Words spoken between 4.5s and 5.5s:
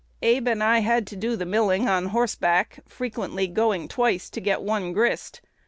one grist.